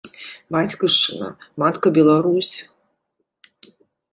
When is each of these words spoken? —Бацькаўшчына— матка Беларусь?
—Бацькаўшчына— 0.55 1.27
матка 1.63 1.87
Беларусь? 1.99 2.55